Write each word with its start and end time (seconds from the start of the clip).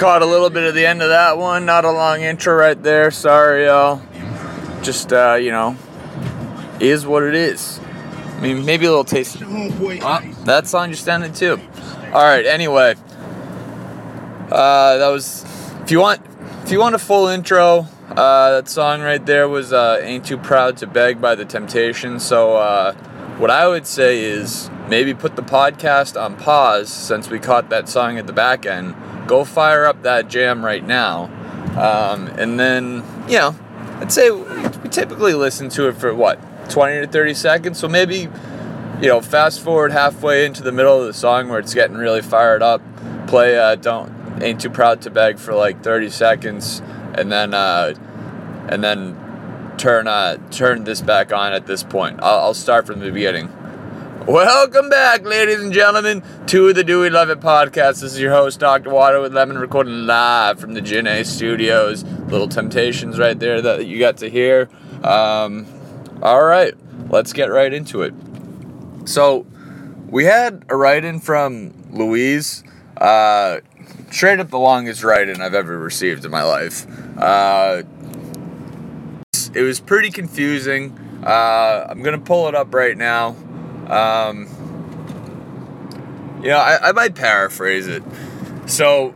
caught 0.00 0.22
a 0.22 0.26
little 0.26 0.48
bit 0.48 0.62
of 0.62 0.74
the 0.74 0.86
end 0.86 1.02
of 1.02 1.10
that 1.10 1.36
one. 1.36 1.66
Not 1.66 1.84
a 1.84 1.90
long 1.90 2.22
intro 2.22 2.54
right 2.54 2.82
there. 2.82 3.10
Sorry, 3.10 3.66
y'all. 3.66 4.00
Just, 4.80 5.12
uh, 5.12 5.34
you 5.34 5.50
know, 5.50 5.76
is 6.80 7.06
what 7.06 7.22
it 7.22 7.34
is. 7.34 7.78
I 8.38 8.40
mean, 8.40 8.64
maybe 8.64 8.86
a 8.86 8.88
little 8.88 9.04
taste. 9.04 9.36
Oh, 9.42 10.20
that 10.46 10.66
song 10.66 10.90
just 10.90 11.06
ended 11.06 11.34
too. 11.34 11.60
All 12.14 12.24
right. 12.24 12.46
Anyway, 12.46 12.94
uh, 14.50 14.96
that 14.96 15.08
was. 15.08 15.44
If 15.82 15.90
you 15.90 16.00
want, 16.00 16.22
if 16.64 16.72
you 16.72 16.80
want 16.80 16.94
a 16.94 16.98
full 16.98 17.26
intro, 17.26 17.86
uh, 18.08 18.52
that 18.52 18.70
song 18.70 19.02
right 19.02 19.24
there 19.24 19.50
was 19.50 19.70
uh, 19.70 20.00
"Ain't 20.00 20.24
Too 20.24 20.38
Proud 20.38 20.78
to 20.78 20.86
Beg" 20.86 21.20
by 21.20 21.34
The 21.34 21.44
Temptations. 21.44 22.24
So, 22.24 22.56
uh, 22.56 22.94
what 23.36 23.50
I 23.50 23.68
would 23.68 23.86
say 23.86 24.24
is 24.24 24.70
maybe 24.88 25.12
put 25.12 25.36
the 25.36 25.42
podcast 25.42 26.18
on 26.18 26.36
pause 26.36 26.90
since 26.90 27.28
we 27.28 27.38
caught 27.38 27.68
that 27.68 27.86
song 27.86 28.16
at 28.16 28.26
the 28.26 28.32
back 28.32 28.64
end. 28.64 28.94
Go 29.30 29.44
fire 29.44 29.84
up 29.84 30.02
that 30.02 30.26
jam 30.26 30.64
right 30.64 30.84
now, 30.84 31.26
um, 31.78 32.26
and 32.36 32.58
then 32.58 33.04
you 33.28 33.38
know, 33.38 33.54
I'd 34.00 34.10
say 34.10 34.28
we 34.28 34.88
typically 34.88 35.34
listen 35.34 35.68
to 35.68 35.86
it 35.86 35.92
for 35.92 36.12
what 36.12 36.40
20 36.68 37.02
to 37.02 37.06
30 37.06 37.34
seconds. 37.34 37.78
So 37.78 37.86
maybe 37.86 38.28
you 39.00 39.06
know, 39.06 39.20
fast 39.20 39.60
forward 39.60 39.92
halfway 39.92 40.46
into 40.46 40.64
the 40.64 40.72
middle 40.72 41.00
of 41.00 41.06
the 41.06 41.12
song 41.14 41.48
where 41.48 41.60
it's 41.60 41.74
getting 41.74 41.96
really 41.96 42.22
fired 42.22 42.60
up. 42.60 42.82
Play 43.28 43.56
uh, 43.56 43.76
"Don't 43.76 44.42
Ain't 44.42 44.60
Too 44.62 44.68
Proud 44.68 45.00
to 45.02 45.10
Beg" 45.10 45.38
for 45.38 45.54
like 45.54 45.84
30 45.84 46.10
seconds, 46.10 46.82
and 47.14 47.30
then 47.30 47.54
uh, 47.54 47.94
and 48.68 48.82
then 48.82 49.16
turn 49.78 50.08
uh, 50.08 50.38
turn 50.50 50.82
this 50.82 51.02
back 51.02 51.32
on 51.32 51.52
at 51.52 51.66
this 51.66 51.84
point. 51.84 52.18
I'll, 52.20 52.40
I'll 52.40 52.54
start 52.54 52.84
from 52.84 52.98
the 52.98 53.12
beginning. 53.12 53.46
Welcome 54.30 54.88
back, 54.88 55.24
ladies 55.24 55.60
and 55.60 55.72
gentlemen, 55.72 56.22
to 56.46 56.72
the 56.72 56.84
Do 56.84 57.00
We 57.00 57.10
Love 57.10 57.30
It 57.30 57.40
podcast. 57.40 58.00
This 58.00 58.12
is 58.12 58.20
your 58.20 58.30
host, 58.30 58.60
Dr. 58.60 58.88
Water 58.90 59.20
with 59.20 59.34
Lemon, 59.34 59.58
recording 59.58 60.06
live 60.06 60.60
from 60.60 60.74
the 60.74 60.80
Gin 60.80 61.08
A 61.08 61.24
Studios. 61.24 62.04
Little 62.04 62.46
Temptations 62.46 63.18
right 63.18 63.36
there 63.36 63.60
that 63.60 63.88
you 63.88 63.98
got 63.98 64.18
to 64.18 64.30
hear. 64.30 64.68
Um, 65.02 65.66
all 66.22 66.44
right, 66.44 66.74
let's 67.08 67.32
get 67.32 67.46
right 67.46 67.72
into 67.74 68.02
it. 68.02 68.14
So, 69.04 69.46
we 70.08 70.26
had 70.26 70.64
a 70.68 70.76
write 70.76 71.04
in 71.04 71.18
from 71.18 71.74
Louise. 71.90 72.62
Uh, 72.98 73.58
straight 74.12 74.38
up 74.38 74.50
the 74.50 74.60
longest 74.60 75.02
write 75.02 75.28
in 75.28 75.40
I've 75.40 75.54
ever 75.54 75.76
received 75.76 76.24
in 76.24 76.30
my 76.30 76.44
life. 76.44 76.86
Uh, 77.18 77.82
it 79.54 79.62
was 79.62 79.80
pretty 79.80 80.12
confusing. 80.12 80.96
Uh, 81.26 81.88
I'm 81.90 82.04
going 82.04 82.16
to 82.16 82.24
pull 82.24 82.46
it 82.46 82.54
up 82.54 82.72
right 82.72 82.96
now. 82.96 83.34
Um, 83.90 84.46
you 86.42 86.48
know, 86.48 86.58
I, 86.58 86.88
I 86.88 86.92
might 86.92 87.14
paraphrase 87.14 87.86
it. 87.86 88.02
So, 88.66 89.14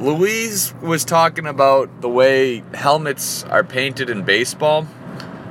Louise 0.00 0.74
was 0.82 1.04
talking 1.04 1.46
about 1.46 2.00
the 2.00 2.08
way 2.08 2.64
helmets 2.74 3.44
are 3.44 3.62
painted 3.62 4.10
in 4.10 4.24
baseball, 4.24 4.86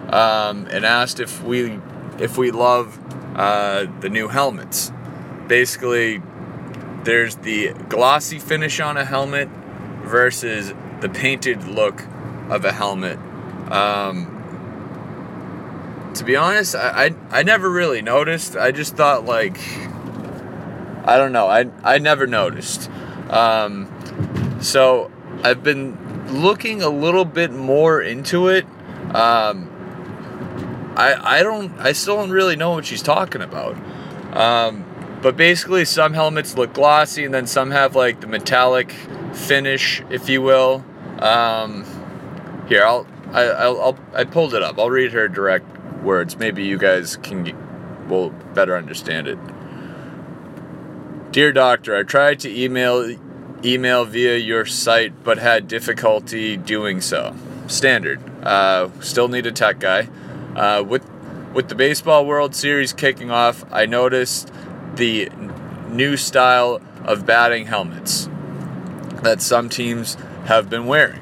um, 0.09 0.67
and 0.71 0.85
asked 0.85 1.19
if 1.19 1.41
we 1.43 1.79
if 2.19 2.38
we 2.38 2.51
love 2.51 2.99
uh, 3.35 3.85
the 4.01 4.09
new 4.09 4.27
helmets. 4.27 4.91
Basically, 5.47 6.21
there's 7.03 7.38
the 7.38 7.73
glossy 7.88 8.39
finish 8.39 8.79
on 8.79 8.97
a 8.97 9.05
helmet 9.05 9.47
versus 10.03 10.73
the 10.99 11.09
painted 11.09 11.63
look 11.66 12.03
of 12.49 12.66
a 12.66 12.73
helmet. 12.73 13.17
Um, 13.71 14.28
to 16.15 16.23
be 16.23 16.35
honest, 16.35 16.75
I, 16.75 17.05
I, 17.05 17.39
I 17.39 17.43
never 17.43 17.69
really 17.69 18.02
noticed. 18.02 18.55
I 18.55 18.71
just 18.71 18.95
thought 18.95 19.25
like 19.25 19.59
I 21.05 21.17
don't 21.17 21.31
know. 21.31 21.47
I 21.47 21.69
I 21.83 21.97
never 21.97 22.27
noticed. 22.27 22.89
Um, 23.29 23.89
so 24.61 25.11
I've 25.43 25.63
been 25.63 25.97
looking 26.41 26.81
a 26.81 26.89
little 26.89 27.25
bit 27.25 27.51
more 27.51 28.01
into 28.01 28.47
it. 28.50 28.66
Um, 29.16 29.69
I 30.95 31.39
I 31.39 31.44
don't 31.44 31.78
I 31.79 31.94
still 31.94 32.17
don't 32.17 32.31
really 32.31 32.55
know 32.55 32.72
what 32.72 32.85
she's 32.85 33.01
talking 33.01 33.41
about. 33.41 33.75
Um, 34.34 34.85
but 35.22 35.35
basically, 35.35 35.85
some 35.85 36.13
helmets 36.13 36.55
look 36.55 36.73
glossy, 36.73 37.25
and 37.25 37.34
then 37.34 37.47
some 37.47 37.72
have 37.72 37.95
like 37.95 38.22
the 38.22 38.28
metallic 38.28 38.91
finish, 39.34 40.03
if 40.09 40.29
you 40.29 40.41
will. 40.41 40.85
Um, 41.19 41.85
here, 42.67 42.84
I'll 42.85 43.07
I, 43.31 43.44
I'll, 43.44 43.81
I'll 43.81 44.00
I 44.13 44.23
pulled 44.25 44.53
it 44.53 44.63
up. 44.63 44.78
I'll 44.78 44.89
read 44.89 45.11
her 45.13 45.28
direct 45.28 45.66
words. 46.03 46.37
Maybe 46.37 46.63
you 46.63 46.77
guys 46.77 47.17
can 47.17 47.55
will 48.07 48.29
better 48.29 48.75
understand 48.75 49.27
it. 49.27 49.37
Dear 51.31 51.53
doctor, 51.53 51.95
I 51.95 52.03
tried 52.03 52.39
to 52.41 52.49
email 52.49 53.15
email 53.63 54.05
via 54.05 54.37
your 54.37 54.65
site 54.65 55.23
but 55.23 55.37
had 55.37 55.67
difficulty 55.67 56.57
doing 56.57 57.01
so. 57.01 57.35
Standard. 57.67 58.19
Uh, 58.43 58.89
still 59.01 59.27
need 59.27 59.45
a 59.45 59.51
tech 59.51 59.79
guy. 59.79 60.09
Uh, 60.55 60.83
with 60.83 61.07
with 61.53 61.69
the 61.69 61.75
baseball 61.75 62.25
World 62.25 62.55
Series 62.55 62.93
kicking 62.93 63.31
off, 63.31 63.66
I 63.71 63.85
noticed 63.85 64.51
the 64.95 65.29
new 65.87 66.17
style 66.17 66.81
of 67.03 67.25
batting 67.25 67.66
helmets 67.66 68.29
that 69.23 69.41
some 69.41 69.69
teams 69.69 70.16
have 70.45 70.69
been 70.69 70.85
wearing. 70.85 71.21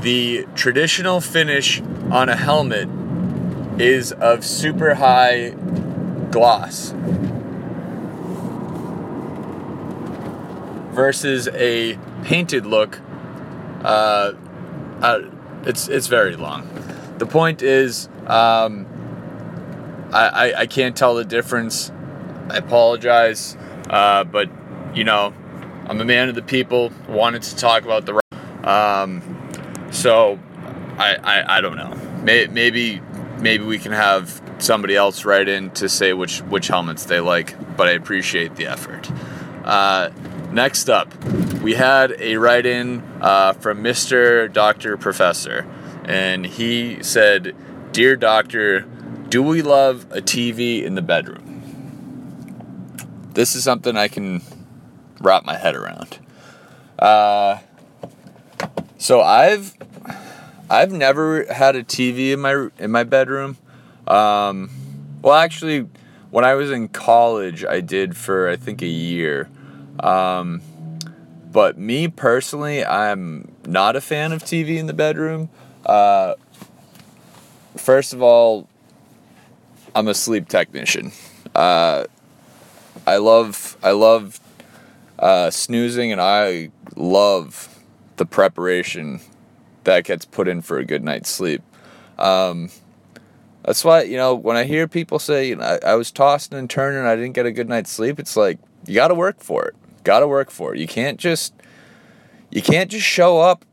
The 0.00 0.46
traditional 0.54 1.20
finish 1.20 1.80
on 2.10 2.28
a 2.28 2.36
helmet 2.36 2.88
is 3.78 4.12
of 4.12 4.44
super 4.44 4.94
high 4.94 5.50
gloss 6.30 6.92
versus 10.92 11.46
a 11.48 11.98
painted 12.24 12.66
look. 12.66 12.98
Uh, 13.84 14.32
uh, 15.02 15.20
it's 15.64 15.88
it's 15.88 16.06
very 16.06 16.36
long. 16.36 16.68
The 17.18 17.26
point 17.26 17.62
is, 17.62 18.08
um, 18.26 18.86
I, 20.12 20.28
I, 20.28 20.60
I 20.60 20.66
can't 20.66 20.96
tell 20.96 21.14
the 21.14 21.24
difference. 21.24 21.92
I 22.48 22.56
apologize, 22.56 23.56
uh, 23.90 24.24
but 24.24 24.48
you 24.94 25.04
know, 25.04 25.34
I'm 25.86 26.00
a 26.00 26.04
man 26.04 26.28
of 26.28 26.34
the 26.34 26.42
people. 26.42 26.92
Wanted 27.08 27.42
to 27.42 27.56
talk 27.56 27.84
about 27.84 28.06
the. 28.06 28.20
Um, 28.68 29.22
so, 29.90 30.38
I, 30.98 31.16
I 31.16 31.58
I 31.58 31.60
don't 31.60 31.76
know. 31.76 31.94
Maybe 32.22 33.00
maybe 33.40 33.64
we 33.64 33.78
can 33.78 33.92
have 33.92 34.40
somebody 34.58 34.96
else 34.96 35.24
write 35.24 35.48
in 35.48 35.70
to 35.70 35.88
say 35.88 36.12
which 36.12 36.40
which 36.42 36.68
helmets 36.68 37.04
they 37.04 37.20
like. 37.20 37.76
But 37.76 37.88
I 37.88 37.92
appreciate 37.92 38.56
the 38.56 38.66
effort. 38.66 39.10
Uh, 39.64 40.10
next 40.50 40.88
up, 40.88 41.12
we 41.60 41.74
had 41.74 42.14
a 42.18 42.36
write 42.36 42.66
in 42.66 43.02
uh, 43.20 43.52
from 43.54 43.82
Mr. 43.82 44.52
Doctor 44.52 44.96
Professor, 44.96 45.66
and 46.04 46.46
he 46.46 47.02
said, 47.02 47.54
"Dear 47.92 48.16
Doctor, 48.16 48.80
do 49.28 49.42
we 49.42 49.62
love 49.62 50.06
a 50.10 50.20
TV 50.20 50.82
in 50.82 50.94
the 50.94 51.02
bedroom?" 51.02 51.42
This 53.34 53.54
is 53.54 53.64
something 53.64 53.96
I 53.96 54.08
can 54.08 54.40
wrap 55.20 55.44
my 55.44 55.56
head 55.56 55.74
around. 55.74 56.18
Uh, 56.98 57.58
so 58.98 59.20
I've 59.20 59.74
I've 60.68 60.92
never 60.92 61.44
had 61.52 61.76
a 61.76 61.84
TV 61.84 62.32
in 62.32 62.40
my 62.40 62.68
in 62.78 62.90
my 62.90 63.04
bedroom. 63.04 63.56
Um, 64.06 64.70
well, 65.22 65.34
actually, 65.34 65.88
when 66.30 66.44
I 66.44 66.54
was 66.54 66.70
in 66.70 66.88
college, 66.88 67.64
I 67.64 67.80
did 67.80 68.16
for 68.16 68.48
I 68.48 68.56
think 68.56 68.82
a 68.82 68.86
year. 68.86 69.48
Um, 70.00 70.60
but 71.52 71.78
me 71.78 72.08
personally, 72.08 72.84
I'm 72.84 73.52
not 73.64 73.96
a 73.96 74.00
fan 74.00 74.32
of 74.32 74.42
TV 74.42 74.76
in 74.76 74.86
the 74.86 74.92
bedroom. 74.92 75.48
Uh, 75.84 76.34
first 77.76 78.12
of 78.12 78.20
all, 78.20 78.68
I'm 79.94 80.08
a 80.08 80.14
sleep 80.14 80.48
technician. 80.48 81.12
Uh, 81.54 82.04
I 83.06 83.18
love 83.18 83.76
I 83.82 83.92
love 83.92 84.40
uh, 85.18 85.50
snoozing, 85.50 86.10
and 86.10 86.20
I 86.20 86.70
love 86.96 87.78
the 88.16 88.26
preparation 88.26 89.20
that 89.86 90.04
gets 90.04 90.24
put 90.24 90.46
in 90.46 90.60
for 90.60 90.78
a 90.78 90.84
good 90.84 91.02
night's 91.02 91.30
sleep. 91.30 91.62
Um, 92.18 92.70
that's 93.64 93.84
why 93.84 94.02
you 94.02 94.16
know 94.16 94.34
when 94.34 94.56
I 94.56 94.64
hear 94.64 94.86
people 94.86 95.18
say 95.18 95.48
you 95.48 95.56
know, 95.56 95.64
I, 95.64 95.92
I 95.92 95.94
was 95.94 96.12
tossing 96.12 96.56
and 96.56 96.68
turning, 96.70 96.98
and 96.98 97.08
I 97.08 97.16
didn't 97.16 97.32
get 97.32 97.46
a 97.46 97.52
good 97.52 97.68
night's 97.68 97.90
sleep. 97.90 98.20
It's 98.20 98.36
like 98.36 98.58
you 98.86 98.94
got 98.94 99.08
to 99.08 99.14
work 99.14 99.40
for 99.40 99.66
it. 99.66 99.74
Got 100.04 100.20
to 100.20 100.28
work 100.28 100.50
for 100.50 100.74
it. 100.74 100.78
You 100.78 100.86
can't 100.86 101.18
just 101.18 101.54
you 102.50 102.62
can't 102.62 102.90
just 102.90 103.06
show 103.06 103.40
up 103.40 103.64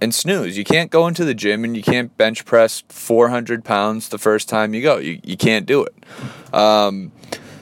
and 0.00 0.14
snooze. 0.14 0.56
You 0.56 0.64
can't 0.64 0.90
go 0.90 1.06
into 1.06 1.24
the 1.24 1.34
gym 1.34 1.64
and 1.64 1.76
you 1.76 1.82
can't 1.82 2.16
bench 2.16 2.44
press 2.44 2.84
400 2.88 3.64
pounds 3.64 4.08
the 4.08 4.18
first 4.18 4.48
time 4.48 4.74
you 4.74 4.82
go. 4.82 4.98
You, 4.98 5.20
you 5.24 5.36
can't 5.36 5.66
do 5.66 5.84
it. 5.84 6.54
Um, 6.54 7.12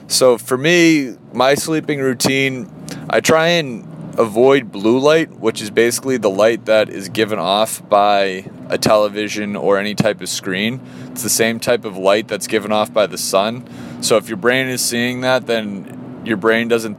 so 0.08 0.38
for 0.38 0.58
me, 0.58 1.16
my 1.32 1.54
sleeping 1.54 2.00
routine, 2.00 2.70
I 3.08 3.20
try 3.20 3.48
and 3.48 3.95
avoid 4.18 4.72
blue 4.72 4.98
light, 4.98 5.30
which 5.38 5.60
is 5.60 5.70
basically 5.70 6.16
the 6.16 6.30
light 6.30 6.64
that 6.64 6.88
is 6.88 7.08
given 7.08 7.38
off 7.38 7.86
by 7.88 8.44
a 8.68 8.78
television 8.78 9.56
or 9.56 9.78
any 9.78 9.94
type 9.94 10.20
of 10.20 10.28
screen. 10.28 10.80
It's 11.10 11.22
the 11.22 11.28
same 11.28 11.60
type 11.60 11.84
of 11.84 11.96
light 11.96 12.28
that's 12.28 12.46
given 12.46 12.72
off 12.72 12.92
by 12.92 13.06
the 13.06 13.18
sun. 13.18 13.66
So 14.02 14.16
if 14.16 14.28
your 14.28 14.36
brain 14.36 14.68
is 14.68 14.84
seeing 14.84 15.20
that, 15.20 15.46
then 15.46 16.22
your 16.24 16.36
brain 16.36 16.68
doesn't 16.68 16.98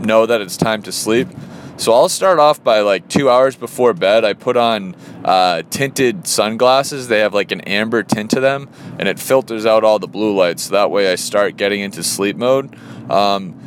know 0.00 0.26
that 0.26 0.40
it's 0.40 0.56
time 0.56 0.82
to 0.82 0.92
sleep. 0.92 1.28
So 1.76 1.92
I'll 1.92 2.08
start 2.08 2.38
off 2.38 2.62
by 2.62 2.80
like 2.80 3.08
two 3.08 3.28
hours 3.28 3.56
before 3.56 3.94
bed. 3.94 4.24
I 4.24 4.34
put 4.34 4.56
on 4.56 4.94
uh, 5.24 5.62
tinted 5.70 6.26
sunglasses. 6.26 7.08
They 7.08 7.18
have 7.18 7.34
like 7.34 7.50
an 7.50 7.62
amber 7.62 8.04
tint 8.04 8.30
to 8.30 8.40
them, 8.40 8.68
and 8.98 9.08
it 9.08 9.18
filters 9.18 9.66
out 9.66 9.82
all 9.82 9.98
the 9.98 10.06
blue 10.06 10.36
light. 10.36 10.60
So 10.60 10.72
that 10.72 10.92
way 10.92 11.10
I 11.10 11.16
start 11.16 11.56
getting 11.56 11.80
into 11.80 12.04
sleep 12.04 12.36
mode. 12.36 12.76
Um, 13.10 13.60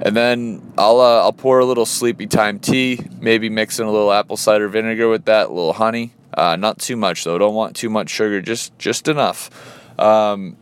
and 0.00 0.16
then 0.16 0.72
I'll 0.78 1.00
uh, 1.00 1.20
I'll 1.22 1.32
pour 1.32 1.58
a 1.58 1.64
little 1.64 1.86
sleepy 1.86 2.26
time 2.26 2.58
tea, 2.58 3.00
maybe 3.20 3.48
mix 3.48 3.78
in 3.78 3.86
a 3.86 3.90
little 3.90 4.12
apple 4.12 4.36
cider 4.36 4.68
vinegar 4.68 5.08
with 5.08 5.24
that, 5.24 5.46
a 5.46 5.52
little 5.52 5.72
honey. 5.72 6.12
Uh, 6.34 6.56
not 6.56 6.78
too 6.78 6.96
much 6.96 7.24
though. 7.24 7.38
Don't 7.38 7.54
want 7.54 7.74
too 7.74 7.90
much 7.90 8.10
sugar, 8.10 8.40
just 8.40 8.78
just 8.78 9.08
enough. 9.08 9.50
Um, 9.98 10.56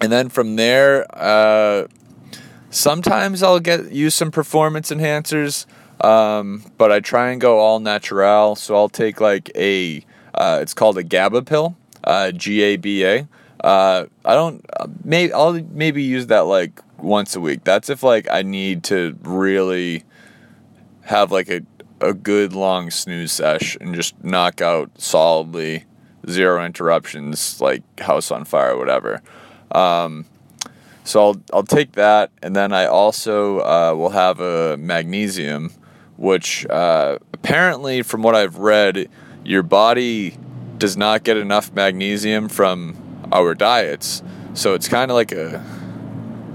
and 0.00 0.10
then 0.10 0.28
from 0.28 0.56
there, 0.56 1.06
uh, 1.10 1.86
sometimes 2.70 3.42
I'll 3.42 3.60
get 3.60 3.92
use 3.92 4.14
some 4.14 4.32
performance 4.32 4.90
enhancers, 4.90 5.66
um, 6.04 6.64
but 6.78 6.90
I 6.90 6.98
try 6.98 7.30
and 7.30 7.40
go 7.40 7.58
all 7.60 7.78
natural. 7.78 8.56
So 8.56 8.74
I'll 8.74 8.88
take 8.88 9.20
like 9.20 9.52
a 9.54 10.04
uh, 10.34 10.58
it's 10.60 10.74
called 10.74 10.98
a 10.98 11.04
GABA 11.04 11.42
pill, 11.42 11.76
uh, 12.02 12.32
G 12.32 12.62
A 12.62 12.76
B 12.76 13.04
A. 13.04 13.28
Uh, 13.62 14.06
I 14.24 14.34
don't 14.34 14.66
maybe 15.04 15.32
I'll 15.32 15.52
maybe 15.52 16.02
use 16.02 16.26
that 16.26 16.46
like 16.46 16.80
once 17.02 17.36
a 17.36 17.40
week. 17.40 17.64
That's 17.64 17.90
if 17.90 18.02
like 18.02 18.26
I 18.30 18.42
need 18.42 18.84
to 18.84 19.18
really 19.22 20.04
have 21.02 21.32
like 21.32 21.48
a 21.48 21.62
a 22.00 22.12
good 22.12 22.52
long 22.52 22.90
snooze 22.90 23.32
sesh 23.32 23.76
and 23.80 23.94
just 23.94 24.22
knock 24.24 24.60
out 24.60 24.90
solidly 25.00 25.84
zero 26.28 26.64
interruptions 26.64 27.60
like 27.60 27.82
house 28.00 28.30
on 28.30 28.44
fire 28.44 28.76
whatever. 28.76 29.22
Um, 29.70 30.26
so 31.04 31.20
I'll 31.20 31.42
I'll 31.52 31.62
take 31.64 31.92
that, 31.92 32.30
and 32.42 32.54
then 32.54 32.72
I 32.72 32.86
also 32.86 33.58
uh, 33.58 33.94
will 33.96 34.10
have 34.10 34.40
a 34.40 34.76
magnesium, 34.76 35.72
which 36.16 36.64
uh, 36.66 37.18
apparently, 37.32 38.02
from 38.02 38.22
what 38.22 38.36
I've 38.36 38.58
read, 38.58 39.08
your 39.44 39.64
body 39.64 40.38
does 40.78 40.96
not 40.96 41.24
get 41.24 41.36
enough 41.36 41.72
magnesium 41.72 42.48
from 42.48 42.96
our 43.32 43.54
diets. 43.54 44.22
So 44.54 44.74
it's 44.74 44.88
kind 44.88 45.10
of 45.10 45.16
like 45.16 45.32
a 45.32 45.64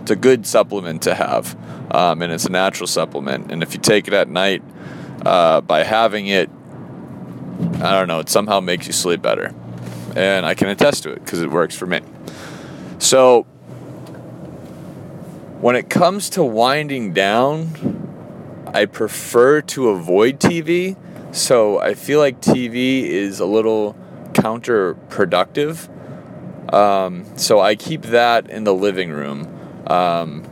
it's 0.08 0.12
a 0.14 0.16
good 0.16 0.48
supplement 0.48 1.02
to 1.02 1.14
have, 1.14 1.54
um, 1.94 2.22
and 2.22 2.32
it's 2.32 2.46
a 2.46 2.50
natural 2.50 2.88
supplement. 2.88 3.52
And 3.52 3.62
if 3.62 3.74
you 3.74 3.80
take 3.82 4.08
it 4.08 4.14
at 4.14 4.30
night, 4.30 4.64
uh, 5.26 5.60
by 5.60 5.84
having 5.84 6.28
it, 6.28 6.50
I 7.82 7.92
don't 7.92 8.08
know, 8.08 8.20
it 8.22 8.30
somehow 8.30 8.62
makes 8.62 8.88
you 8.88 8.94
sleep 8.94 9.22
better, 9.22 9.54
and 10.16 10.46
I 10.46 10.54
can 10.54 10.70
attest 10.70 11.04
to 11.04 11.12
it 11.12 11.26
because 11.26 11.42
it 11.42 11.52
works 11.52 11.76
for 11.76 11.88
me. 11.88 12.00
So 13.00 13.44
when 15.60 15.76
it 15.76 15.90
comes 15.90 16.30
to 16.30 16.44
winding 16.46 17.12
down, 17.12 18.64
I 18.74 18.86
prefer 18.86 19.60
to 19.62 19.90
avoid 19.90 20.40
TV. 20.40 20.96
So 21.36 21.80
I 21.80 21.96
feel 21.96 22.20
like 22.20 22.40
TV 22.40 23.04
is 23.04 23.42
a 23.42 23.46
little 23.46 23.94
counterproductive. 24.32 25.90
Um, 26.74 27.26
so 27.38 27.60
I 27.60 27.76
keep 27.76 28.04
that 28.04 28.50
in 28.50 28.64
the 28.64 28.74
living 28.74 29.10
room. 29.10 29.57
Um, 29.88 30.44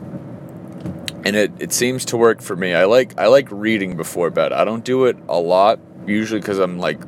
and 1.24 1.34
it, 1.34 1.52
it 1.58 1.72
seems 1.72 2.04
to 2.06 2.16
work 2.16 2.40
for 2.40 2.56
me. 2.56 2.74
I 2.74 2.84
like 2.84 3.18
I 3.18 3.26
like 3.26 3.48
reading 3.50 3.96
before 3.96 4.30
bed. 4.30 4.52
I 4.52 4.64
don't 4.64 4.84
do 4.84 5.06
it 5.06 5.16
a 5.28 5.38
lot 5.38 5.80
usually 6.06 6.40
because 6.40 6.58
I'm 6.58 6.78
like 6.78 7.00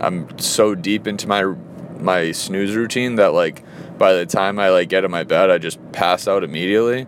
I'm 0.00 0.38
so 0.38 0.74
deep 0.74 1.06
into 1.06 1.28
my 1.28 1.44
my 1.98 2.32
snooze 2.32 2.74
routine 2.74 3.16
that 3.16 3.32
like 3.32 3.62
by 3.98 4.14
the 4.14 4.26
time 4.26 4.58
I 4.58 4.70
like 4.70 4.88
get 4.88 5.04
in 5.04 5.10
my 5.10 5.24
bed, 5.24 5.50
I 5.50 5.58
just 5.58 5.78
pass 5.92 6.26
out 6.26 6.42
immediately. 6.42 7.06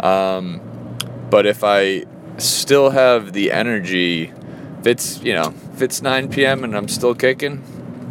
Um, 0.00 0.60
but 1.30 1.46
if 1.46 1.62
I 1.64 2.04
still 2.38 2.90
have 2.90 3.32
the 3.32 3.52
energy, 3.52 4.32
if 4.80 4.86
it's 4.86 5.22
you 5.22 5.34
know 5.34 5.52
if 5.74 5.82
it's 5.82 6.00
9 6.00 6.30
p.m. 6.30 6.64
and 6.64 6.76
I'm 6.76 6.88
still 6.88 7.14
kicking, 7.14 7.62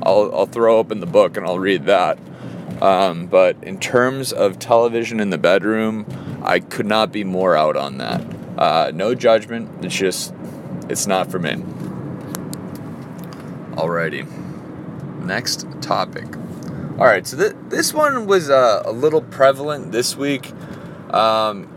I'll 0.03 0.29
I'll 0.35 0.45
throw 0.45 0.77
open 0.77 0.99
the 0.99 1.07
book 1.07 1.37
and 1.37 1.45
I'll 1.45 1.59
read 1.59 1.85
that. 1.85 2.19
Um, 2.81 3.27
but 3.27 3.61
in 3.63 3.79
terms 3.79 4.31
of 4.31 4.59
television 4.59 5.19
in 5.19 5.29
the 5.29 5.37
bedroom, 5.37 6.05
I 6.43 6.59
could 6.59 6.85
not 6.85 7.11
be 7.11 7.23
more 7.23 7.55
out 7.55 7.75
on 7.75 7.97
that. 7.97 8.21
Uh, 8.57 8.91
no 8.93 9.15
judgment. 9.15 9.85
It's 9.85 9.95
just 9.95 10.33
it's 10.89 11.07
not 11.07 11.31
for 11.31 11.39
me. 11.39 11.55
Alrighty. 13.75 14.25
Next 15.23 15.67
topic. 15.81 16.27
All 16.97 17.05
right, 17.05 17.27
so 17.27 17.37
th- 17.37 17.55
this 17.69 17.93
one 17.93 18.25
was 18.25 18.49
uh, 18.49 18.81
a 18.83 18.91
little 18.91 19.21
prevalent 19.21 19.91
this 19.91 20.15
week. 20.15 20.51
Um, 21.13 21.67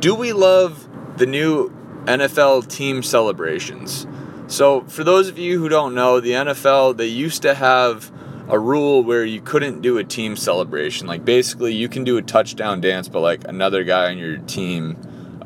do 0.00 0.14
we 0.14 0.34
love 0.34 0.86
the 1.16 1.24
new 1.24 1.70
NFL 2.04 2.68
team 2.68 3.02
celebrations? 3.02 4.06
So, 4.46 4.82
for 4.82 5.04
those 5.04 5.28
of 5.28 5.38
you 5.38 5.58
who 5.58 5.68
don't 5.68 5.94
know, 5.94 6.20
the 6.20 6.32
NFL, 6.32 6.96
they 6.96 7.06
used 7.06 7.40
to 7.42 7.54
have 7.54 8.12
a 8.50 8.58
rule 8.58 9.02
where 9.02 9.24
you 9.24 9.40
couldn't 9.40 9.80
do 9.80 9.98
a 9.98 10.04
team 10.04 10.36
celebration. 10.36 11.06
Like, 11.06 11.24
basically, 11.24 11.72
you 11.72 11.88
can 11.88 12.04
do 12.04 12.16
a 12.16 12.22
touchdown 12.22 12.80
dance, 12.80 13.08
but 13.08 13.20
like 13.20 13.46
another 13.46 13.84
guy 13.84 14.10
on 14.10 14.18
your 14.18 14.38
team 14.38 14.96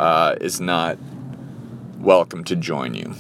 uh, 0.01 0.37
is 0.41 0.61
not 0.61 0.99
welcome 1.99 2.45
to 2.45 2.57
join 2.57 2.95
you. 2.95 3.15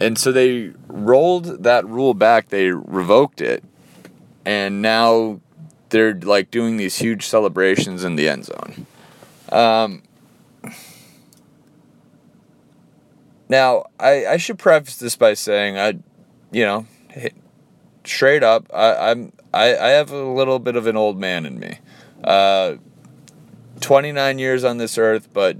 And 0.00 0.16
so 0.18 0.32
they 0.32 0.72
rolled 0.88 1.62
that 1.64 1.86
rule 1.86 2.14
back, 2.14 2.48
they 2.48 2.70
revoked 2.70 3.42
it, 3.42 3.62
and 4.46 4.80
now 4.80 5.40
they're 5.90 6.14
like 6.14 6.50
doing 6.50 6.78
these 6.78 6.96
huge 6.96 7.26
celebrations 7.26 8.02
in 8.02 8.16
the 8.16 8.28
end 8.28 8.46
zone. 8.46 8.86
Um, 9.50 10.02
now, 13.48 13.86
I, 13.98 14.26
I 14.26 14.36
should 14.38 14.58
preface 14.58 14.96
this 14.96 15.16
by 15.16 15.34
saying 15.34 15.76
I, 15.76 15.98
you 16.50 16.64
know, 16.64 16.86
straight 18.10 18.42
up, 18.42 18.66
I, 18.72 19.10
I'm 19.10 19.32
I, 19.52 19.76
I 19.76 19.88
have 19.90 20.10
a 20.10 20.22
little 20.22 20.58
bit 20.58 20.76
of 20.76 20.86
an 20.86 20.96
old 20.96 21.18
man 21.18 21.46
in 21.46 21.58
me. 21.58 21.78
Uh, 22.22 22.76
29 23.80 24.38
years 24.38 24.62
on 24.64 24.78
this 24.78 24.98
earth, 24.98 25.28
but 25.32 25.56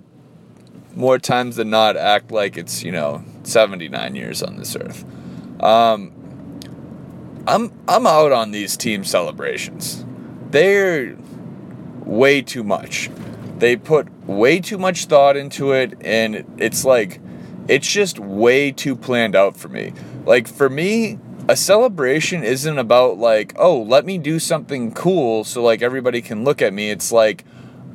more 0.95 1.19
times 1.19 1.57
than 1.57 1.71
not 1.71 1.97
act 1.97 2.31
like 2.31 2.57
it's, 2.57 2.83
you 2.83 2.93
know, 2.93 3.25
79 3.45 4.15
years 4.15 4.43
on 4.43 4.57
this 4.57 4.77
earth. 4.77 5.05
Um, 5.63 6.13
I'm 7.47 7.73
I'm 7.89 8.07
out 8.07 8.33
on 8.33 8.51
these 8.51 8.77
team 8.77 9.05
celebrations. 9.05 10.05
They're 10.51 11.17
way 12.05 12.43
too 12.43 12.63
much. 12.63 13.11
They 13.59 13.77
put 13.77 14.11
way 14.27 14.61
too 14.61 14.79
much 14.79 15.07
thought 15.07 15.37
into 15.37 15.73
it, 15.73 15.95
and 16.03 16.45
it's 16.59 16.85
like 16.85 17.21
it's 17.69 17.91
just 17.91 18.19
way 18.19 18.73
too 18.73 18.95
planned 18.95 19.35
out 19.35 19.57
for 19.57 19.69
me. 19.69 19.93
Like 20.25 20.49
for 20.49 20.69
me, 20.69 21.19
a 21.49 21.57
celebration 21.57 22.45
isn't 22.45 22.79
about 22.79 23.19
like, 23.19 23.55
oh, 23.57 23.83
let 23.83 24.05
me 24.05 24.19
do 24.19 24.39
something 24.39 24.93
cool 24.93 25.45
so 25.45 25.63
like 25.63 25.83
everybody 25.83 26.23
can 26.23 26.45
look 26.45 26.63
at 26.63 26.73
me. 26.73 26.91
It's 26.91 27.13
like 27.13 27.45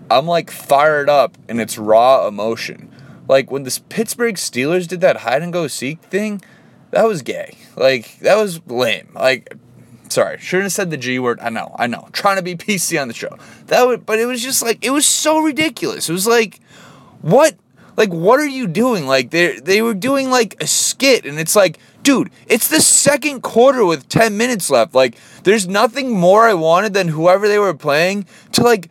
I'm 0.10 0.25
like 0.25 0.52
fired 0.52 1.10
up 1.10 1.38
and 1.48 1.60
it's 1.60 1.78
raw 1.78 2.28
emotion. 2.28 2.92
Like 3.28 3.52
when 3.52 3.64
the 3.64 3.80
Pittsburgh 3.90 4.36
Steelers 4.36 4.88
did 4.88 5.02
that 5.02 5.18
hide 5.18 5.42
and 5.42 5.52
go 5.52 5.68
seek 5.68 6.02
thing, 6.02 6.42
that 6.92 7.06
was 7.06 7.22
gay. 7.22 7.58
Like 7.75 8.20
that 8.20 8.36
was 8.36 8.62
lame. 8.68 9.12
Like 9.16 9.56
sorry, 10.10 10.38
shouldn't 10.40 10.66
have 10.66 10.74
said 10.74 10.92
the 10.92 10.98
G 10.98 11.20
word. 11.20 11.40
I 11.42 11.50
know, 11.50 11.75
I 11.78 11.88
know. 11.88 12.08
Trying 12.12 12.38
to 12.38 12.44
be 12.44 12.56
PC 12.56 13.02
on 13.02 13.08
the 13.08 13.14
show. 13.14 13.38
That 13.68 13.86
would 13.88 14.06
but 14.06 14.20
it 14.20 14.25
was 14.25 14.42
just 14.42 14.62
like 14.62 14.84
it 14.86 14.92
was 14.92 15.06
so 15.06 15.40
ridiculous. 15.40 16.10
It 16.10 16.14
was 16.14 16.28
like 16.28 16.60
what 17.22 17.56
like 17.98 18.10
what 18.10 18.40
are 18.40 18.48
you 18.48 18.68
doing? 18.68 19.08
Like 19.08 19.30
they 19.32 19.60
they 19.60 19.82
were 19.82 19.94
doing 19.94 20.30
like 20.30 20.56
a 20.62 20.68
skit 20.68 21.25
and 21.25 21.40
it's 21.40 21.56
like 21.56 21.80
dude, 22.04 22.30
it's 22.48 22.68
the 22.68 22.82
second 22.82 23.42
quarter 23.42 23.84
with 23.84 24.08
10 24.10 24.38
minutes 24.38 24.70
left. 24.70 24.94
Like 24.94 25.18
there's 25.44 25.68
nothing 25.68 26.12
more 26.12 26.48
I 26.48 26.54
wanted 26.54 26.94
than 26.94 27.08
whoever 27.08 27.48
they 27.48 27.60
were 27.60 27.74
playing 27.74 28.25
to 28.54 28.64
like 28.64 28.90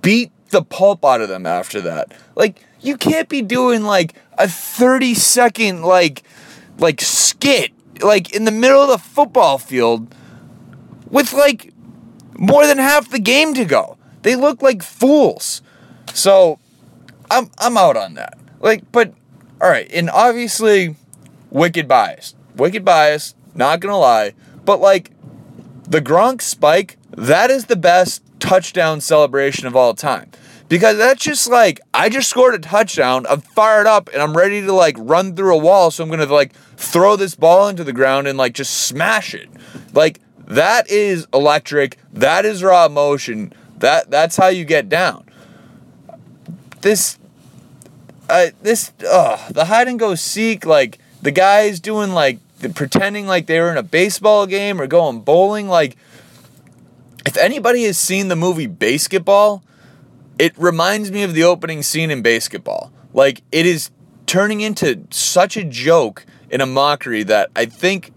beat 0.00 0.30
the 0.50 0.62
pulp 0.62 1.04
out 1.04 1.20
of 1.20 1.28
them 1.28 1.46
after 1.46 1.80
that. 1.80 2.12
Like 2.36 2.64
you 2.80 2.96
can't 2.96 3.28
be 3.28 3.42
doing 3.42 3.82
like 3.82 4.14
a 4.38 4.48
30 4.48 5.14
second 5.14 5.82
like 5.82 6.22
like 6.78 7.00
skit 7.00 7.72
like 8.02 8.34
in 8.34 8.44
the 8.44 8.50
middle 8.50 8.82
of 8.82 8.88
the 8.88 8.98
football 8.98 9.58
field 9.58 10.14
with 11.10 11.32
like 11.32 11.72
more 12.38 12.66
than 12.66 12.78
half 12.78 13.10
the 13.10 13.18
game 13.18 13.54
to 13.54 13.64
go. 13.64 13.96
They 14.22 14.36
look 14.36 14.62
like 14.62 14.82
fools. 14.82 15.62
So 16.14 16.58
I'm 17.30 17.50
I'm 17.58 17.76
out 17.76 17.96
on 17.96 18.14
that. 18.14 18.38
Like 18.62 18.90
but 18.90 19.12
all 19.60 19.68
right, 19.68 19.90
and 19.92 20.08
obviously 20.08 20.96
wicked 21.50 21.86
bias. 21.86 22.34
Wicked 22.56 22.84
bias, 22.84 23.34
not 23.54 23.82
to 23.82 23.94
lie, 23.94 24.32
but 24.64 24.80
like 24.80 25.10
the 25.86 26.00
Gronk 26.00 26.40
spike, 26.40 26.96
that 27.10 27.50
is 27.50 27.66
the 27.66 27.76
best 27.76 28.22
touchdown 28.40 29.00
celebration 29.00 29.66
of 29.66 29.76
all 29.76 29.94
time 29.94 30.30
because 30.72 30.96
that's 30.96 31.22
just 31.22 31.50
like 31.50 31.80
I 31.92 32.08
just 32.08 32.30
scored 32.30 32.54
a 32.54 32.58
touchdown. 32.58 33.26
I'm 33.28 33.42
fired 33.42 33.86
up 33.86 34.08
and 34.10 34.22
I'm 34.22 34.34
ready 34.34 34.62
to 34.62 34.72
like 34.72 34.96
run 34.98 35.36
through 35.36 35.54
a 35.54 35.58
wall. 35.58 35.90
So 35.90 36.02
I'm 36.02 36.08
gonna 36.08 36.24
like 36.24 36.54
throw 36.78 37.14
this 37.14 37.34
ball 37.34 37.68
into 37.68 37.84
the 37.84 37.92
ground 37.92 38.26
and 38.26 38.38
like 38.38 38.54
just 38.54 38.72
smash 38.72 39.34
it. 39.34 39.50
Like 39.92 40.18
that 40.46 40.90
is 40.90 41.26
electric. 41.34 41.98
That 42.14 42.46
is 42.46 42.62
raw 42.62 42.86
emotion. 42.86 43.52
That 43.80 44.10
that's 44.10 44.36
how 44.36 44.48
you 44.48 44.64
get 44.64 44.88
down. 44.88 45.26
This 46.80 47.18
this 48.62 48.88
the 48.98 49.64
hide 49.66 49.88
and 49.88 49.98
go 49.98 50.14
seek 50.14 50.64
like 50.64 50.98
the 51.20 51.30
guys 51.30 51.80
doing 51.80 52.12
like 52.12 52.38
the, 52.60 52.68
pretending 52.68 53.26
like 53.26 53.46
they 53.46 53.60
were 53.60 53.70
in 53.70 53.76
a 53.76 53.82
baseball 53.82 54.46
game 54.46 54.80
or 54.80 54.86
going 54.86 55.20
bowling 55.20 55.68
like 55.68 55.96
if 57.26 57.36
anybody 57.36 57.84
has 57.84 57.98
seen 57.98 58.28
the 58.28 58.36
movie 58.36 58.66
BASEketball, 58.66 59.62
it 60.38 60.56
reminds 60.58 61.10
me 61.10 61.22
of 61.22 61.34
the 61.34 61.44
opening 61.44 61.82
scene 61.82 62.10
in 62.10 62.22
BASEketball. 62.22 62.90
Like 63.12 63.42
it 63.52 63.66
is 63.66 63.90
turning 64.26 64.60
into 64.60 65.04
such 65.10 65.56
a 65.56 65.64
joke 65.64 66.24
in 66.50 66.60
a 66.60 66.66
mockery 66.66 67.22
that 67.24 67.50
I 67.54 67.66
think 67.66 68.12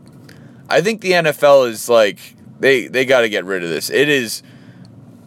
I 0.69 0.81
think 0.81 1.01
the 1.01 1.11
NFL 1.11 1.69
is 1.69 1.89
like 1.89 2.35
they 2.59 2.87
they 2.87 3.05
got 3.05 3.21
to 3.21 3.29
get 3.29 3.45
rid 3.45 3.63
of 3.63 3.69
this. 3.69 3.89
It 3.89 4.09
is 4.09 4.41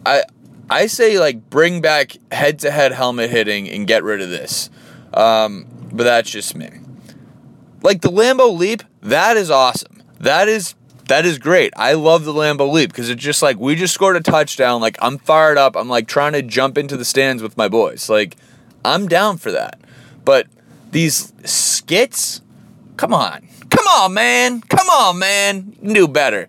I 0.05 0.23
I 0.69 0.87
say 0.87 1.19
like 1.19 1.49
bring 1.49 1.81
back 1.81 2.17
head 2.31 2.59
to 2.59 2.71
head 2.71 2.91
helmet 2.91 3.29
hitting 3.29 3.69
and 3.69 3.87
get 3.87 4.03
rid 4.03 4.21
of 4.21 4.29
this. 4.29 4.69
Um, 5.13 5.65
but 5.91 6.03
that's 6.03 6.29
just 6.29 6.55
me. 6.55 6.69
Like 7.81 8.01
the 8.01 8.09
Lambo 8.09 8.55
leap, 8.55 8.83
that 9.01 9.37
is 9.37 9.49
awesome. 9.49 10.03
That 10.19 10.47
is 10.47 10.75
that 11.07 11.25
is 11.25 11.39
great. 11.39 11.73
I 11.75 11.93
love 11.93 12.23
the 12.23 12.33
Lambo 12.33 12.71
leap 12.71 12.91
because 12.91 13.09
it's 13.09 13.21
just 13.21 13.41
like 13.41 13.57
we 13.57 13.75
just 13.75 13.93
scored 13.93 14.15
a 14.15 14.21
touchdown. 14.21 14.81
Like 14.81 14.97
I'm 15.01 15.17
fired 15.17 15.57
up. 15.57 15.75
I'm 15.75 15.89
like 15.89 16.07
trying 16.07 16.33
to 16.33 16.41
jump 16.41 16.77
into 16.77 16.97
the 16.97 17.05
stands 17.05 17.41
with 17.41 17.57
my 17.57 17.67
boys. 17.67 18.09
Like 18.09 18.35
I'm 18.85 19.07
down 19.07 19.37
for 19.37 19.51
that. 19.51 19.79
But 20.23 20.47
these 20.91 21.33
skits, 21.45 22.41
come 22.97 23.13
on, 23.13 23.47
come 23.69 23.87
on, 23.87 24.13
man, 24.13 24.61
come 24.61 24.87
on, 24.89 25.19
man, 25.19 25.73
you 25.77 25.81
can 25.81 25.93
do 25.93 26.07
better. 26.07 26.47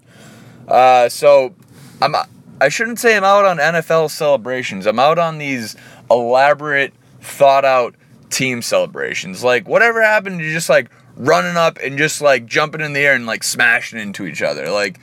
Uh, 0.69 1.09
so 1.09 1.55
I'm 2.03 2.15
I 2.61 2.69
shouldn't 2.69 2.99
say 2.99 3.17
I'm 3.17 3.25
out 3.25 3.47
on 3.47 3.57
NFL 3.57 4.11
celebrations. 4.11 4.87
I'm 4.87 4.99
out 4.99 5.19
on 5.19 5.39
these 5.39 5.77
elaborate, 6.11 6.93
thought 7.21 7.65
out 7.65 7.95
team 8.31 8.63
celebrations. 8.63 9.45
Like 9.45 9.69
whatever 9.69 10.03
happened 10.03 10.41
to 10.41 10.53
just 10.53 10.69
like 10.69 10.91
running 11.17 11.57
up 11.57 11.79
and 11.83 11.99
just 11.99 12.21
like 12.21 12.47
jumping 12.47 12.81
in 12.81 12.93
the 12.93 13.01
air 13.01 13.15
and 13.15 13.27
like 13.27 13.43
smashing 13.43 13.99
into 13.99 14.27
each 14.27 14.43
other. 14.43 14.71
Like 14.71 14.99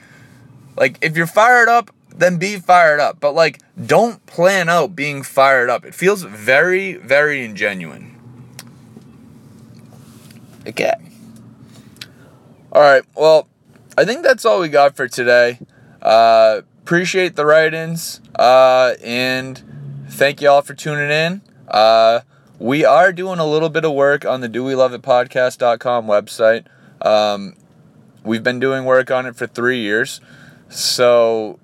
like 0.76 0.98
if 1.02 1.16
you're 1.16 1.26
fired 1.26 1.68
up, 1.68 1.90
then 2.14 2.36
be 2.38 2.56
fired 2.56 3.00
up. 3.00 3.20
But 3.20 3.34
like 3.34 3.60
don't 3.84 4.24
plan 4.26 4.68
out 4.68 4.96
being 4.96 5.22
fired 5.22 5.70
up. 5.70 5.84
It 5.84 5.94
feels 5.94 6.22
very, 6.22 6.94
very 6.94 7.46
ingenuine. 7.46 8.14
Okay. 10.66 10.94
Alright, 12.70 13.04
well, 13.16 13.48
I 13.96 14.04
think 14.04 14.22
that's 14.22 14.44
all 14.44 14.60
we 14.60 14.68
got 14.68 14.96
for 14.96 15.08
today. 15.08 15.58
Uh 16.02 16.62
appreciate 16.88 17.36
the 17.36 17.44
write-ins 17.44 18.18
uh, 18.38 18.94
and 19.04 19.62
thank 20.08 20.40
you 20.40 20.48
all 20.48 20.62
for 20.62 20.72
tuning 20.72 21.10
in 21.10 21.42
uh, 21.68 22.20
we 22.58 22.84
are 22.84 23.12
doing 23.12 23.38
a 23.38 23.46
little 23.46 23.68
bit 23.68 23.84
of 23.84 23.92
work 23.92 24.24
on 24.24 24.40
the 24.40 24.48
do 24.48 24.64
we 24.64 24.74
love 24.74 24.92
it 24.92 25.02
podcast.com 25.02 26.06
website 26.06 26.66
um, 27.00 27.54
we've 28.24 28.42
been 28.42 28.58
doing 28.58 28.84
work 28.84 29.10
on 29.10 29.26
it 29.26 29.36
for 29.36 29.46
three 29.46 29.80
years 29.80 30.20
so 30.68 31.58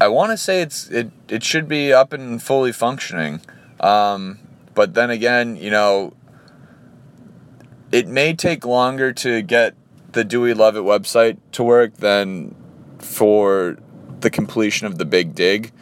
i 0.00 0.06
want 0.06 0.30
to 0.30 0.36
say 0.36 0.60
it's 0.60 0.88
it, 0.90 1.10
it 1.28 1.42
should 1.42 1.68
be 1.68 1.92
up 1.92 2.12
and 2.12 2.42
fully 2.42 2.72
functioning 2.72 3.40
um, 3.80 4.38
but 4.74 4.94
then 4.94 5.10
again 5.10 5.56
you 5.56 5.70
know 5.70 6.12
it 7.92 8.06
may 8.06 8.34
take 8.34 8.64
longer 8.66 9.12
to 9.12 9.42
get 9.42 9.74
the 10.12 10.24
do 10.24 10.40
we 10.40 10.54
love 10.54 10.76
it 10.76 10.82
website 10.82 11.38
to 11.52 11.62
work 11.62 11.94
than 11.98 12.54
for 12.98 13.76
the 14.20 14.30
completion 14.30 14.86
of 14.86 14.98
the 14.98 15.04
big 15.04 15.34
dig. 15.34 15.72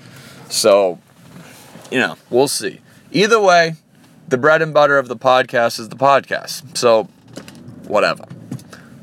So, 0.49 0.99
you 1.91 1.99
know, 1.99 2.17
we'll 2.31 2.49
see. 2.49 2.81
Either 3.15 3.41
way, 3.41 3.77
the 4.27 4.37
bread 4.37 4.61
and 4.61 4.75
butter 4.75 4.99
of 4.99 5.07
the 5.07 5.17
podcast 5.17 5.79
is 5.79 5.89
the 5.89 5.97
podcast. 5.97 6.77
So, 6.77 7.05
whatever. 7.87 8.25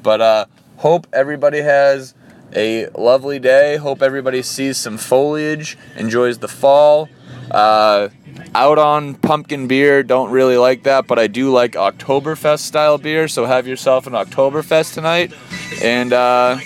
But 0.03 0.20
uh 0.20 0.46
hope 0.77 1.08
everybody 1.13 1.62
has 1.62 2.13
a 2.53 2.88
lovely 2.89 3.39
day. 3.39 3.77
Hope 3.77 4.01
everybody 4.01 4.41
sees 4.41 4.77
some 4.77 4.98
foliage, 4.98 5.77
enjoys 5.96 6.39
the 6.39 6.50
fall. 6.50 7.08
Uh, 7.50 8.10
out 8.53 8.77
on 8.77 9.15
pumpkin 9.15 9.67
beer, 9.67 10.03
don't 10.03 10.31
really 10.31 10.57
like 10.57 10.83
that, 10.83 11.07
but 11.07 11.19
I 11.19 11.27
do 11.27 11.51
like 11.51 11.73
Oktoberfest 11.73 12.59
style 12.59 12.97
beer. 12.97 13.27
So 13.27 13.45
have 13.45 13.67
yourself 13.67 14.07
an 14.07 14.13
Oktoberfest 14.13 14.93
tonight. 14.93 15.33
And 15.81 16.13
uh, 16.13 16.59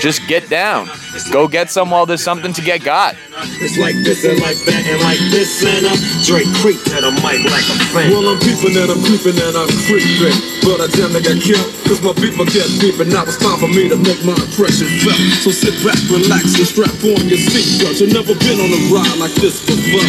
just 0.00 0.26
get 0.26 0.48
down. 0.48 0.88
Go 1.30 1.46
get 1.46 1.70
some 1.70 1.90
while 1.90 2.06
there's 2.06 2.22
something 2.22 2.52
to 2.54 2.62
get 2.62 2.82
got. 2.82 3.14
It's 3.60 3.76
like 3.76 3.94
this 4.02 4.24
and 4.24 4.40
like 4.40 4.56
that 4.64 4.82
and 4.88 4.98
like 5.02 5.20
this 5.28 5.60
and 5.60 5.84
I'm 5.84 6.00
Dre 6.24 6.42
creep 6.58 6.80
at 6.96 7.04
a 7.04 7.12
mic 7.20 7.44
like 7.52 7.66
a 7.68 7.76
fan. 7.92 8.10
Well, 8.10 8.26
I'm 8.32 8.40
peeping 8.40 8.74
and 8.74 8.88
I'm 8.88 9.02
creeping 9.04 9.36
and 9.36 9.54
I'm 9.54 9.70
creeping. 9.84 10.36
But 10.64 10.80
I 10.80 10.86
damn 10.94 11.12
near 11.12 11.20
got 11.20 11.38
killed 11.42 11.68
cause 11.84 12.00
my 12.00 12.14
people 12.16 12.48
kept 12.48 12.70
beeping. 12.80 13.12
Now 13.12 13.28
it's 13.28 13.36
time 13.36 13.60
for 13.60 13.68
me 13.68 13.92
to 13.92 13.98
make 14.00 14.24
my 14.24 14.34
impression 14.34 14.88
felt. 15.04 15.20
So 15.44 15.52
sit 15.52 15.76
back, 15.84 15.98
relax, 16.08 16.56
and 16.56 16.66
strap 16.66 16.96
on 17.04 17.28
your 17.28 17.38
seatbelt. 17.38 18.00
You've 18.00 18.16
never 18.16 18.34
been 18.34 18.58
on 18.58 18.70
a 18.72 18.80
ride 18.88 19.18
like 19.20 19.36
this 19.36 19.60
before. 19.62 20.02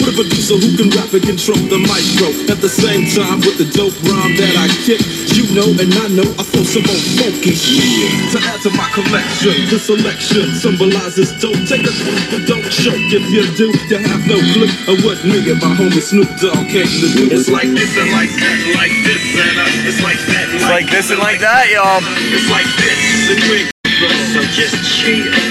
With 0.00 0.16
a 0.16 0.26
producer 0.50 0.66
who 0.66 0.76
can 0.76 0.90
rap 0.98 1.12
and 1.14 1.22
control 1.22 1.58
the 1.70 1.78
maestro. 1.78 2.28
At 2.50 2.58
the 2.58 2.68
same 2.68 3.06
time, 3.06 3.38
with 3.40 3.58
the 3.58 3.68
dope 3.70 3.94
rhyme 4.02 4.34
that 4.36 4.54
I 4.58 4.66
kick, 4.82 5.02
you 5.34 5.46
know 5.54 5.70
and 5.78 5.90
I 5.94 6.06
know 6.10 6.26
I 6.38 6.42
feel 6.42 6.66
some 6.66 6.82
more 6.86 7.02
focus. 7.18 7.70
Yeah. 7.70 8.34
To 8.34 8.38
add 8.42 8.60
to 8.66 8.70
my 8.74 8.88
collection, 8.90 9.54
the 9.70 9.78
selection 9.78 10.54
symbolizes 10.58 11.30
dope. 11.38 11.58
Take 11.70 11.86
a 11.86 11.92
swing, 11.92 12.24
but 12.30 12.42
don't 12.50 12.66
choke. 12.66 12.98
If 13.14 13.24
you 13.30 13.46
do, 13.54 13.70
you 13.70 13.98
have 14.02 14.22
no 14.26 14.38
clue 14.54 14.70
of 14.90 14.96
what 15.06 15.22
me 15.22 15.38
and 15.50 15.60
my 15.60 15.72
homie 15.74 16.02
Snoop 16.02 16.30
Dogg 16.42 16.66
came 16.66 16.88
to 16.88 17.08
do. 17.14 17.30
It's 17.30 17.50
like 17.50 17.70
this 17.70 17.94
and 17.94 18.10
like 18.10 18.32
that, 18.34 18.56
like 18.74 18.94
this 19.06 19.22
and 19.38 19.54
uh, 19.54 19.88
it's 19.88 20.02
like 20.02 20.20
that. 20.30 20.46
Like, 20.50 20.70
like 20.70 20.88
this 20.90 21.10
and 21.10 21.20
like 21.20 21.40
that, 21.40 21.70
y'all. 21.70 22.02
It's 22.34 22.48
like 22.50 22.68
this 22.78 22.98
and 23.30 23.42
we 23.50 23.70
so 24.00 24.40
just 24.56 24.76
chill. 24.98 25.30